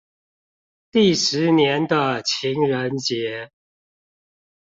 [0.89, 3.49] 第十年的情人節